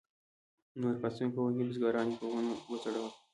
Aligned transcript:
نور 0.79 0.95
پاڅون 1.01 1.29
کوونکي 1.35 1.63
بزګران 1.67 2.07
یې 2.11 2.17
په 2.21 2.25
ونو 2.31 2.53
وځړول. 2.69 3.11